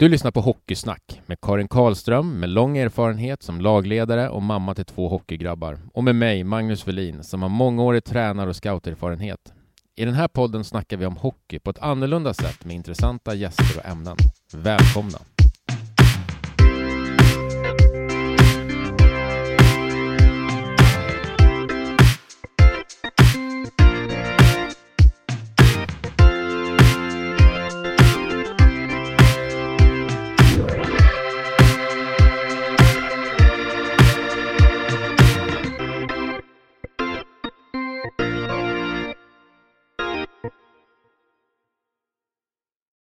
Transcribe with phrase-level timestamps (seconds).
[0.00, 4.84] Du lyssnar på Hockeysnack med Karin Karlström med lång erfarenhet som lagledare och mamma till
[4.84, 9.52] två hockeygrabbar och med mig, Magnus Velin, som har mångårig tränar och scouterfarenhet.
[9.96, 13.78] I den här podden snackar vi om hockey på ett annorlunda sätt med intressanta gäster
[13.78, 14.16] och ämnen.
[14.52, 15.18] Välkomna!